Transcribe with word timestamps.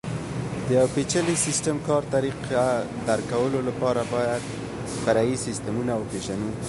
د 0.67 0.67
یوه 0.77 0.89
پېچلي 0.95 1.35
سیسټم 1.45 1.75
کار 1.87 2.03
طریقه 2.13 2.63
درک 3.07 3.25
کولو 3.31 3.59
لپاره 3.69 4.01
باید 4.13 4.41
فرعي 5.03 5.33
سیسټمونه 5.45 5.91
وپېژنو. 5.95 6.49